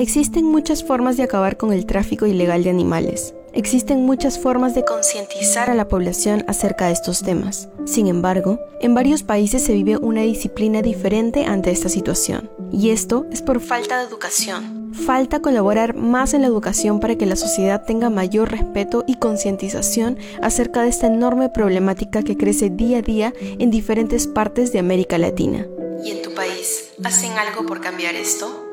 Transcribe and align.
Existen 0.00 0.46
muchas 0.46 0.82
formas 0.82 1.18
de 1.18 1.24
acabar 1.24 1.58
con 1.58 1.74
el 1.74 1.84
tráfico 1.84 2.24
ilegal 2.24 2.64
de 2.64 2.70
animales. 2.70 3.34
Existen 3.52 4.06
muchas 4.06 4.38
formas 4.38 4.74
de 4.74 4.82
concientizar 4.82 5.68
a 5.68 5.74
la 5.74 5.88
población 5.88 6.42
acerca 6.48 6.86
de 6.86 6.94
estos 6.94 7.22
temas. 7.22 7.68
Sin 7.84 8.06
embargo, 8.06 8.58
en 8.80 8.94
varios 8.94 9.22
países 9.22 9.62
se 9.62 9.74
vive 9.74 9.98
una 9.98 10.22
disciplina 10.22 10.80
diferente 10.80 11.44
ante 11.44 11.70
esta 11.70 11.90
situación. 11.90 12.50
Y 12.72 12.92
esto 12.92 13.26
es 13.30 13.42
por 13.42 13.60
falta 13.60 13.98
de 13.98 14.08
educación. 14.08 14.90
Falta 14.94 15.42
colaborar 15.42 15.94
más 15.94 16.32
en 16.32 16.40
la 16.40 16.48
educación 16.48 16.98
para 16.98 17.16
que 17.16 17.26
la 17.26 17.36
sociedad 17.36 17.84
tenga 17.84 18.08
mayor 18.08 18.50
respeto 18.50 19.04
y 19.06 19.16
concientización 19.16 20.16
acerca 20.40 20.82
de 20.82 20.88
esta 20.88 21.08
enorme 21.08 21.50
problemática 21.50 22.22
que 22.22 22.38
crece 22.38 22.70
día 22.70 23.00
a 23.00 23.02
día 23.02 23.34
en 23.38 23.70
diferentes 23.70 24.26
partes 24.26 24.72
de 24.72 24.78
América 24.78 25.18
Latina. 25.18 25.66
¿Y 26.02 26.12
en 26.12 26.22
tu 26.22 26.32
país 26.32 26.92
hacen 27.04 27.32
algo 27.32 27.66
por 27.66 27.82
cambiar 27.82 28.14
esto? 28.14 28.66